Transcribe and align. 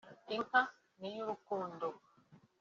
‘Inka 0.35 0.61
ni 0.99 1.07
iy’urukundo’ 1.13 1.87